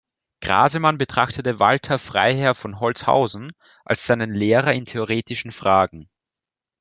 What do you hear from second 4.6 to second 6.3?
in theoretischen Fragen.